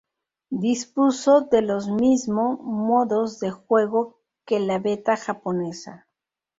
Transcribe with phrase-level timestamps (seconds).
[0.63, 6.07] Dispuso de los mismo modos de juego que la beta japonesa.